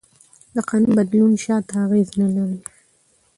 د 0.53 0.55
قانون 0.69 0.91
بدلون 0.97 1.33
شاته 1.43 1.73
اغېز 1.85 2.09
نه 2.21 2.27
لري. 2.35 2.59